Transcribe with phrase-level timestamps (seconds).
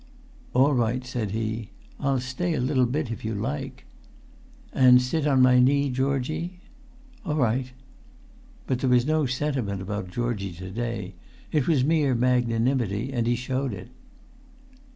[0.55, 1.69] "All right," said he;
[1.99, 3.85] "I'll stay a little bit if you like."
[4.73, 6.59] "And sit on my knee, Georgie."
[7.23, 7.73] "All right." [Pg
[8.65, 11.13] 281]But there was no sentiment about Georgie to day;
[11.51, 13.89] it was mere magnanimity, and he showed it.